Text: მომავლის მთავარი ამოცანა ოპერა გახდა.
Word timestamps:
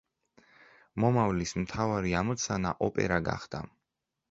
მომავლის 1.05 1.53
მთავარი 1.65 2.15
ამოცანა 2.23 2.75
ოპერა 2.89 3.23
გახდა. 3.31 3.65